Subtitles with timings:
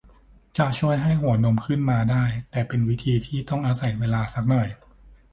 [0.57, 4.67] จะช่วยให้หัวนมขึ้นมาได้ แต่เป็นวิธีที่ต้องอาศัยเวลาสักหน่อย